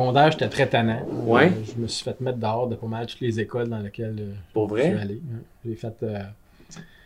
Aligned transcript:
secondaire, 0.00 0.30
j'étais 0.32 0.48
très 0.48 0.68
tannant. 0.68 1.04
Ouais. 1.24 1.46
Euh, 1.48 1.64
je 1.76 1.80
me 1.80 1.86
suis 1.86 2.04
fait 2.04 2.20
mettre 2.20 2.38
dehors 2.38 2.68
de 2.68 2.74
pas 2.76 2.86
mal 2.86 3.06
toutes 3.06 3.20
les 3.20 3.38
écoles 3.40 3.68
dans 3.68 3.78
lesquelles 3.78 4.16
euh, 4.18 4.32
Pour 4.52 4.76
je 4.76 4.82
suis 4.82 4.92
allé. 4.92 5.20
hein. 5.32 5.38
J'ai 5.64 5.74
fait. 5.76 6.02
euh, 6.02 6.18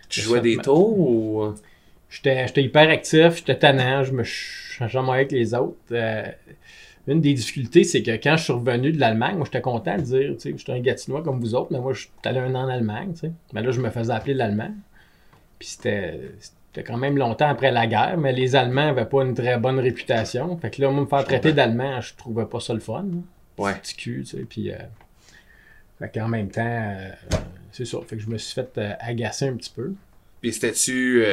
Tu 0.09 0.21
jouais 0.21 0.41
des 0.41 0.57
tours 0.57 0.99
ou? 0.99 1.55
J'étais 2.11 2.47
j'étais 2.47 2.63
hyper 2.63 2.89
actif, 2.91 3.37
j'étais 3.39 3.59
tannant, 3.59 4.05
je 4.05 4.13
me 4.13 4.23
changeais 4.23 4.99
avec 4.99 5.33
les 5.33 5.53
autres. 5.55 5.77
Euh, 5.93 6.25
une 7.07 7.21
des 7.21 7.35
difficultés, 7.35 7.85
c'est 7.85 8.03
que 8.03 8.13
quand 8.13 8.37
je 8.37 8.45
suis 8.45 8.53
revenu 8.53 8.93
de 8.93 8.99
l'Allemagne, 9.01 9.37
moi 9.37 9.45
j'étais 9.45 9.61
content 9.61 9.97
de 9.97 10.03
dire, 10.03 10.33
tu 10.35 10.41
sais, 10.53 10.55
j'étais 10.57 10.73
un 10.73 10.81
Gatinois 10.81 11.23
comme 11.23 11.41
vous 11.41 11.55
autres, 11.55 11.69
mais 11.73 11.81
moi 11.81 11.93
j'étais 11.93 12.29
allé 12.29 12.39
un 12.39 12.55
an 12.55 12.65
en 12.65 12.69
Allemagne, 12.69 13.13
tu 13.15 13.21
sais. 13.21 13.33
Mais 13.53 13.63
là, 13.63 13.71
je 13.73 13.81
me 13.81 13.91
faisais 13.91 14.13
appeler 14.13 14.35
l'Allemand. 14.35 14.71
Puis 15.59 15.69
c'était 15.69 16.21
c'était 16.75 16.91
quand 16.91 16.99
même 16.99 17.17
longtemps 17.17 17.49
après 17.49 17.71
la 17.71 17.87
guerre, 17.87 18.17
mais 18.19 18.33
les 18.33 18.57
Allemands 18.57 18.87
n'avaient 18.87 19.05
pas 19.05 19.23
une 19.23 19.35
très 19.35 19.59
bonne 19.59 19.79
réputation. 19.79 20.57
Fait 20.59 20.71
que 20.71 20.83
là, 20.83 20.91
moi, 20.91 21.03
me 21.03 21.07
faire 21.07 21.25
traiter 21.25 21.53
d'Allemand, 21.53 22.01
je 22.01 22.15
trouvais 22.17 22.47
pas 22.47 22.59
ça 22.59 22.75
le 22.75 22.81
fun. 22.81 23.07
Ouais. 23.57 23.75
Petit 23.75 23.95
cul, 23.95 24.25
tu 24.25 24.37
sais. 24.37 24.45
Puis, 24.45 24.73
euh, 24.73 24.79
fait 26.01 26.11
qu'en 26.13 26.27
même 26.27 26.51
temps, 26.51 26.63
euh, 26.67 27.11
c'est 27.71 27.85
ça. 27.85 27.99
Fait 28.05 28.17
que 28.17 28.23
je 28.23 28.29
me 28.29 28.39
suis 28.39 28.55
fait 28.55 28.77
euh, 28.79 28.93
agacer 28.99 29.47
un 29.47 29.55
petit 29.55 29.71
peu. 29.71 29.93
Puis 30.41 30.53
c'était-tu. 30.53 31.25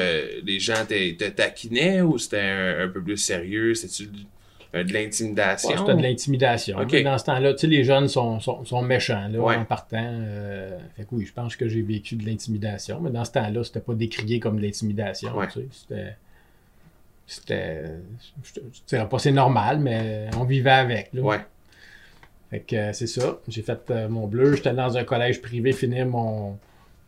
les 0.44 0.60
gens 0.60 0.86
te, 0.86 1.30
taquinaient 1.30 2.02
ou 2.02 2.20
c'était 2.20 2.42
un, 2.42 2.86
un 2.86 2.88
peu 2.88 3.02
plus 3.02 3.18
sérieux? 3.18 3.74
C'était-tu 3.74 4.10
euh, 4.76 4.84
de 4.84 4.94
l'intimidation? 4.94 5.70
Ouais, 5.70 5.78
C'était 5.78 5.96
de 5.96 6.02
l'intimidation. 6.02 6.78
Dans 7.04 7.18
ce 7.18 7.24
temps-là, 7.26 7.54
tu 7.54 7.60
sais, 7.60 7.68
les 7.68 7.84
jeunes 7.84 8.08
sont, 8.08 8.40
sont, 8.40 8.64
sont 8.66 8.82
méchants 8.82 9.28
là, 9.30 9.40
Ouais. 9.40 9.56
en 9.58 9.66
partant. 9.66 9.98
euh, 10.02 10.78
fait 10.96 11.04
que 11.04 11.10
oui, 11.12 11.26
je 11.26 11.34
pense 11.34 11.56
que 11.56 11.68
j'ai 11.68 11.82
vécu 11.82 12.16
de 12.16 12.26
l'intimidation, 12.26 13.00
mais 13.02 13.10
dans 13.10 13.26
ce 13.26 13.32
temps-là, 13.32 13.64
c'était 13.64 13.80
pas 13.82 13.94
décrié 13.94 14.40
comme 14.40 14.58
de 14.58 14.62
l'intimidation. 14.62 15.36
Ouais. 15.38 15.48
tu 15.48 15.60
sais, 15.62 15.66
C'était. 15.72 16.16
C'était. 17.28 17.84
Je 18.44 18.60
dirais 18.88 19.08
pas 19.08 19.20
c'est 19.20 19.32
normal, 19.32 19.80
mais 19.80 20.30
on 20.38 20.44
vivait 20.44 20.70
avec. 20.72 21.10
Là. 21.14 21.22
Ouais. 21.22 21.40
Fait 22.50 22.60
que 22.60 22.76
euh, 22.76 22.94
c'est 22.94 23.08
ça. 23.08 23.38
J'ai 23.48 23.62
fait 23.62 23.90
mon 24.10 24.28
bleu. 24.28 24.56
J'étais 24.56 24.74
dans 24.74 24.98
un 24.98 25.04
collège 25.06 25.42
privé 25.42 25.72
finir 25.72 26.06
mon, 26.08 26.58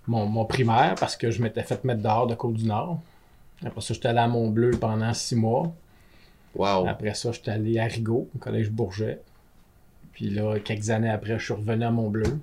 mon, 0.08 0.26
mon 0.26 0.46
primaire 0.46 0.96
parce 1.00 1.18
que 1.18 1.32
je 1.32 1.42
m'étais 1.42 1.64
fait 1.64 1.84
mettre 1.84 2.02
dehors 2.02 2.28
de 2.28 2.36
Côte-du-Nord. 2.36 3.02
Après 3.66 3.82
ça, 3.82 3.94
j'étais 3.94 4.08
allé 4.10 4.20
à 4.20 4.28
mon 4.28 4.50
bleu 4.50 4.72
pendant 4.72 5.14
six 5.14 5.36
mois. 5.36 5.74
Wow. 6.56 6.88
Après 6.88 7.14
ça, 7.14 7.32
j'étais 7.32 7.52
allé 7.52 7.80
à 7.80 7.86
Rigaud, 7.86 8.30
au 8.36 8.38
collège 8.38 8.70
Bourget. 8.70 9.20
Puis 10.12 10.30
là, 10.30 10.60
quelques 10.60 10.90
années 10.92 11.10
après, 11.10 11.40
je 11.40 11.44
suis 11.46 11.54
revenu 11.54 11.84
à 11.84 11.92
Mont-Bleu. 11.92 12.38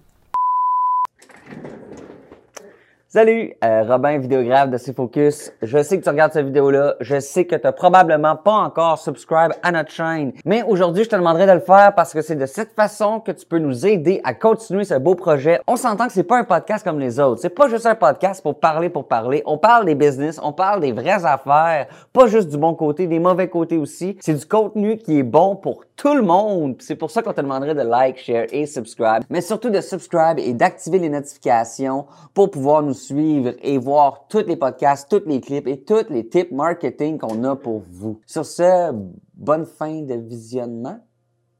Salut, 3.12 3.54
euh, 3.64 3.82
Robin, 3.88 4.18
vidéographe 4.18 4.70
de 4.70 4.76
C-Focus. 4.76 5.50
Je 5.62 5.82
sais 5.82 5.98
que 5.98 6.04
tu 6.04 6.08
regardes 6.08 6.32
cette 6.32 6.46
vidéo-là. 6.46 6.94
Je 7.00 7.18
sais 7.18 7.44
que 7.44 7.56
tu 7.56 7.62
n'as 7.64 7.72
probablement 7.72 8.36
pas 8.36 8.52
encore 8.52 9.00
subscribe 9.00 9.50
à 9.64 9.72
notre 9.72 9.90
chaîne. 9.90 10.32
Mais 10.44 10.62
aujourd'hui, 10.62 11.02
je 11.02 11.08
te 11.08 11.16
demanderai 11.16 11.48
de 11.48 11.52
le 11.54 11.58
faire 11.58 11.92
parce 11.96 12.12
que 12.12 12.22
c'est 12.22 12.36
de 12.36 12.46
cette 12.46 12.72
façon 12.72 13.18
que 13.18 13.32
tu 13.32 13.44
peux 13.46 13.58
nous 13.58 13.84
aider 13.84 14.20
à 14.22 14.32
continuer 14.32 14.84
ce 14.84 14.94
beau 14.94 15.16
projet. 15.16 15.60
On 15.66 15.74
s'entend 15.74 16.06
que 16.06 16.12
c'est 16.12 16.22
pas 16.22 16.38
un 16.38 16.44
podcast 16.44 16.84
comme 16.84 17.00
les 17.00 17.18
autres. 17.18 17.40
C'est 17.40 17.50
pas 17.50 17.68
juste 17.68 17.84
un 17.84 17.96
podcast 17.96 18.44
pour 18.44 18.60
parler 18.60 18.90
pour 18.90 19.08
parler. 19.08 19.42
On 19.44 19.58
parle 19.58 19.86
des 19.86 19.96
business, 19.96 20.38
on 20.40 20.52
parle 20.52 20.78
des 20.78 20.92
vraies 20.92 21.24
affaires. 21.24 21.88
Pas 22.12 22.28
juste 22.28 22.48
du 22.48 22.58
bon 22.58 22.74
côté, 22.74 23.08
des 23.08 23.18
mauvais 23.18 23.48
côtés 23.48 23.76
aussi. 23.76 24.18
C'est 24.20 24.34
du 24.34 24.46
contenu 24.46 24.98
qui 24.98 25.18
est 25.18 25.24
bon 25.24 25.56
pour 25.56 25.82
tout 25.96 26.14
le 26.14 26.22
monde. 26.22 26.76
C'est 26.78 26.94
pour 26.94 27.10
ça 27.10 27.22
qu'on 27.22 27.32
te 27.32 27.40
demanderait 27.40 27.74
de 27.74 27.82
like, 27.82 28.18
share 28.18 28.46
et 28.52 28.66
subscribe. 28.66 29.24
Mais 29.28 29.40
surtout 29.40 29.68
de 29.68 29.80
subscribe 29.80 30.38
et 30.38 30.52
d'activer 30.54 31.00
les 31.00 31.08
notifications 31.08 32.06
pour 32.34 32.52
pouvoir 32.52 32.82
nous 32.82 32.99
suivre 33.00 33.54
et 33.62 33.78
voir 33.78 34.26
tous 34.28 34.46
les 34.46 34.56
podcasts, 34.56 35.08
tous 35.10 35.28
les 35.28 35.40
clips 35.40 35.66
et 35.66 35.82
tous 35.82 36.08
les 36.10 36.28
tips 36.28 36.52
marketing 36.52 37.18
qu'on 37.18 37.42
a 37.44 37.56
pour 37.56 37.82
vous. 37.90 38.20
Sur 38.26 38.44
ce, 38.44 38.92
bonne 39.34 39.66
fin 39.66 40.02
de 40.02 40.14
visionnement. 40.14 41.00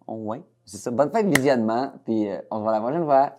Oh, 0.07 0.15
ouais, 0.15 0.43
c'est 0.65 0.79
ça. 0.79 0.91
Bonne 0.91 1.11
fin 1.11 1.23
de 1.23 1.37
visionnement. 1.37 1.93
Puis 2.05 2.29
euh, 2.29 2.39
on 2.51 2.59
se 2.59 2.63
voit 2.63 2.73
la 2.73 2.81
prochaine 2.81 3.05
fois. 3.05 3.37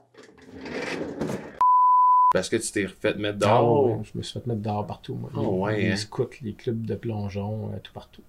Parce 2.33 2.49
que 2.49 2.55
tu 2.55 2.71
t'es 2.71 2.85
refait 2.85 3.13
mettre 3.15 3.39
dehors. 3.39 3.85
ouais, 3.85 3.97
je 4.03 4.17
me 4.17 4.23
suis 4.23 4.39
fait 4.39 4.47
mettre 4.47 4.61
dehors 4.61 4.87
partout. 4.87 5.15
Moi. 5.15 5.29
Oh, 5.35 5.65
ouais, 5.65 5.81
les 5.81 5.91
hein. 5.91 5.95
scouts, 5.95 6.29
les 6.41 6.53
clubs 6.53 6.85
de 6.85 6.95
plongeon, 6.95 7.71
euh, 7.73 7.79
tout 7.83 7.93
partout. 7.93 8.21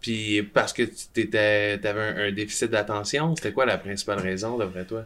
Puis 0.00 0.42
parce 0.42 0.72
que 0.72 0.82
tu 0.82 1.36
avais 1.36 1.78
un, 1.86 2.28
un 2.28 2.32
déficit 2.32 2.70
d'attention, 2.70 3.34
c'était 3.36 3.52
quoi 3.52 3.66
la 3.66 3.78
principale 3.78 4.18
raison, 4.18 4.58
d'après 4.58 4.84
toi? 4.84 5.04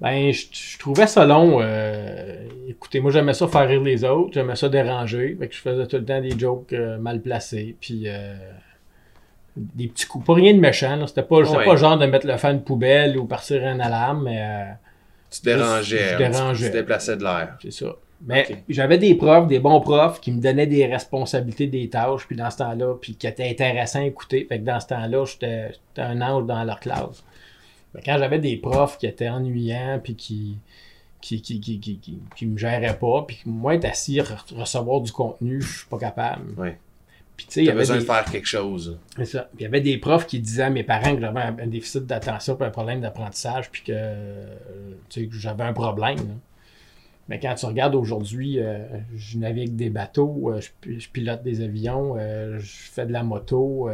Ben, 0.00 0.32
je, 0.32 0.46
je 0.52 0.78
trouvais 0.78 1.06
ça 1.06 1.24
long. 1.24 1.60
euh, 1.62 2.46
écoutez, 2.68 3.00
moi, 3.00 3.10
j'aimais 3.10 3.32
ça 3.34 3.46
faire 3.48 3.66
rire 3.68 3.82
les 3.82 4.04
autres. 4.04 4.32
J'aimais 4.34 4.56
ça 4.56 4.68
déranger. 4.68 5.36
Fait 5.38 5.48
que 5.48 5.54
je 5.54 5.60
faisais 5.60 5.86
tout 5.86 5.96
le 5.96 6.04
temps 6.04 6.20
des 6.20 6.36
jokes 6.38 6.72
euh, 6.72 6.98
mal 6.98 7.20
placés. 7.20 7.76
Puis 7.80 8.04
euh, 8.06 8.34
des 9.56 9.86
petits 9.88 10.06
coups. 10.06 10.26
Pas 10.26 10.34
rien 10.34 10.52
de 10.52 10.58
méchant. 10.60 10.96
là. 10.96 11.06
C'était 11.06 11.22
pas, 11.22 11.36
Ouais. 11.36 11.64
pas 11.64 11.76
genre 11.76 11.96
de 11.96 12.06
mettre 12.06 12.26
le 12.26 12.36
fan 12.36 12.58
de 12.58 12.62
poubelle 12.62 13.16
ou 13.16 13.24
partir 13.24 13.64
un 13.64 13.78
alarme, 13.80 14.24
mais 14.24 14.40
euh, 14.42 14.72
Tu 15.30 15.40
te 15.40 15.44
dérangeais, 15.46 15.98
Je 16.08 16.14
hein, 16.14 16.30
dérangeais. 16.30 16.66
tu 16.66 16.72
te 16.72 16.76
déplaçais 16.78 17.16
de 17.16 17.22
l'air. 17.22 17.56
c'est 17.62 17.72
ça. 17.72 17.94
Mais 18.26 18.46
j'avais 18.70 18.96
des 18.96 19.14
profs, 19.16 19.46
des 19.48 19.58
bons 19.58 19.80
profs, 19.80 20.18
qui 20.20 20.32
me 20.32 20.40
donnaient 20.40 20.66
des 20.66 20.86
responsabilités, 20.86 21.66
des 21.66 21.90
tâches, 21.90 22.26
puis 22.26 22.36
dans 22.36 22.50
ce 22.50 22.56
temps-là, 22.58 22.94
puis 22.98 23.16
qui 23.16 23.26
étaient 23.26 23.48
intéressants 23.48 24.00
à 24.00 24.04
écouter. 24.04 24.46
Fait 24.48 24.58
que 24.60 24.64
dans 24.64 24.80
ce 24.80 24.86
temps-là, 24.86 25.24
j'étais 25.26 25.70
un 25.98 26.20
ange 26.22 26.46
dans 26.46 26.62
leur 26.64 26.80
classe. 26.80 27.22
Mais 27.94 28.02
quand 28.04 28.16
j'avais 28.18 28.38
des 28.38 28.56
profs 28.56 28.98
qui 28.98 29.06
étaient 29.06 29.28
ennuyants, 29.28 30.00
puis 30.02 30.16
qui 30.16 30.58
qui, 31.20 31.40
qui, 31.40 31.60
qui, 31.60 32.20
qui, 32.36 32.46
me 32.46 32.58
géraient 32.58 32.98
pas, 32.98 33.24
puis 33.26 33.38
que 33.38 33.48
moi, 33.48 33.74
être 33.74 33.86
assis, 33.86 34.18
re- 34.18 34.54
recevoir 34.54 35.00
du 35.00 35.10
contenu, 35.10 35.62
je 35.62 35.78
suis 35.78 35.86
pas 35.86 35.96
capable. 35.96 36.52
Ouais. 36.58 36.78
Puis 37.34 37.46
tu 37.46 37.52
sais, 37.52 37.62
il 37.62 37.66
y 37.66 37.70
avait 37.70 37.78
besoin 37.78 37.96
des... 37.96 38.02
de 38.02 38.06
faire 38.06 38.24
quelque 38.26 38.46
chose. 38.46 38.98
C'est 39.16 39.24
ça. 39.24 39.48
Il 39.58 39.62
y 39.62 39.66
avait 39.66 39.80
des 39.80 39.96
profs 39.96 40.26
qui 40.26 40.38
disaient 40.38 40.64
à 40.64 40.70
mes 40.70 40.84
parents 40.84 41.14
que 41.14 41.20
j'avais 41.20 41.40
un, 41.40 41.66
déficit 41.66 42.04
d'attention 42.04 42.56
puis 42.56 42.66
un 42.66 42.70
problème 42.70 43.00
d'apprentissage 43.00 43.70
puis 43.70 43.82
que, 43.82 44.44
tu 45.08 45.22
sais, 45.22 45.26
que 45.26 45.34
j'avais 45.34 45.64
un 45.64 45.72
problème. 45.72 46.18
là. 46.18 46.34
Mais 47.28 47.40
quand 47.40 47.54
tu 47.54 47.64
regardes 47.66 47.94
aujourd'hui, 47.94 48.58
euh, 48.60 48.78
je 49.16 49.38
navigue 49.38 49.76
des 49.76 49.88
bateaux, 49.90 50.50
euh, 50.52 50.60
je, 50.60 50.68
pi- 50.80 51.00
je 51.00 51.08
pilote 51.08 51.42
des 51.42 51.62
avions, 51.62 52.16
euh, 52.18 52.58
je 52.58 52.66
fais 52.90 53.06
de 53.06 53.12
la 53.12 53.22
moto, 53.22 53.88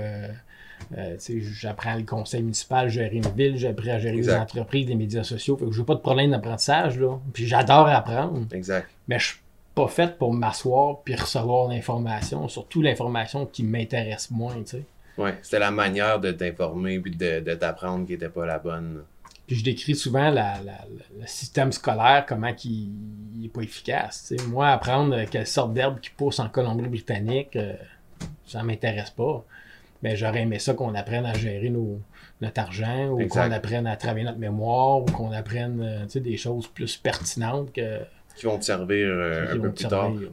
j'apprends 1.29 1.97
le 1.97 2.03
conseil 2.05 2.43
municipal, 2.43 2.89
gérer 2.89 3.17
une 3.17 3.29
ville, 3.37 3.57
j'apprends 3.57 3.93
à 3.93 3.99
gérer 3.99 4.17
Exact. 4.17 4.35
des 4.35 4.41
entreprises, 4.41 4.87
des 4.87 4.95
médias 4.95 5.23
sociaux. 5.23 5.57
Fait 5.57 5.67
que 5.67 5.73
j'ai 5.73 5.85
pas 5.85 5.95
de 5.95 6.01
problème 6.01 6.31
d'apprentissage. 6.31 6.99
là. 6.99 7.19
Puis 7.33 7.47
j'adore 7.47 7.89
apprendre, 7.89 8.47
Exact. 8.53 8.89
mais 9.09 9.19
je 9.19 9.27
suis 9.29 9.39
pas 9.75 9.87
fait 9.89 10.19
pour 10.19 10.33
m'asseoir 10.33 11.01
puis 11.05 11.15
recevoir 11.15 11.69
l'information, 11.69 12.49
surtout 12.49 12.83
l'information 12.83 13.47
qui 13.47 13.63
m'intéresse 13.63 14.31
moins, 14.31 14.57
tu 14.57 14.67
sais. 14.79 14.83
Ouais. 15.19 15.35
C'était 15.43 15.59
la 15.59 15.71
manière 15.71 16.19
de 16.19 16.33
t'informer 16.33 16.99
puis 16.99 17.15
de, 17.15 17.41
de 17.41 17.55
t'apprendre 17.55 18.07
qui 18.07 18.15
était 18.15 18.29
pas 18.29 18.47
la 18.47 18.59
bonne. 18.59 19.03
Puis 19.51 19.59
je 19.59 19.65
décris 19.65 19.97
souvent 19.97 20.31
la- 20.31 20.59
la- 20.59 20.63
la- 20.65 20.87
le 21.19 21.27
système 21.27 21.73
scolaire, 21.73 22.25
comment 22.25 22.53
il 22.65 22.93
n'est 23.37 23.49
pas 23.49 23.63
efficace. 23.63 24.33
Moi, 24.47 24.69
apprendre 24.69 25.13
euh, 25.17 25.25
quelle 25.29 25.45
sorte 25.49 25.75
d'herbe 25.75 25.99
qui 25.99 26.11
pousse 26.11 26.39
en 26.39 26.49
Colombie-Britannique, 26.49 27.57
euh, 27.57 27.73
ça 28.47 28.63
m'intéresse 28.63 29.11
pas. 29.11 29.45
Mais 30.05 30.15
j'aurais 30.15 30.43
aimé 30.43 30.61
ça 30.61 30.75
qu'on 30.75 30.95
apprenne 30.95 31.27
à 31.27 31.35
gérer 31.35 31.69
nos, 31.69 32.01
notre 32.41 32.61
argent, 32.61 33.09
ou 33.09 33.27
qu'on 33.27 33.41
apprenne 33.51 33.89
à 33.89 33.97
travailler 33.97 34.25
notre 34.25 34.39
mémoire, 34.39 34.99
ou 35.01 35.07
qu'on 35.07 35.33
apprenne 35.33 35.81
euh, 35.83 36.21
des 36.21 36.37
choses 36.37 36.69
plus 36.69 36.97
pertinentes 36.97 37.73
que 37.73 37.99
Qui 38.37 38.47
vont 38.47 38.57
te 38.57 38.65
servir 38.67 39.09
euh, 39.09 39.53
un 39.53 39.59
peu 39.59 39.73
plus 39.73 39.89
tard. 39.89 40.13
servir. 40.13 40.31